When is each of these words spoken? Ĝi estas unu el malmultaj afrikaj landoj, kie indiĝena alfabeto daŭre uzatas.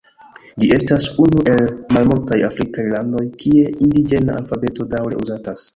Ĝi 0.61 0.69
estas 0.77 1.05
unu 1.25 1.43
el 1.55 1.61
malmultaj 1.97 2.41
afrikaj 2.49 2.89
landoj, 2.97 3.25
kie 3.45 3.69
indiĝena 3.91 4.41
alfabeto 4.43 4.93
daŭre 4.97 5.25
uzatas. 5.25 5.67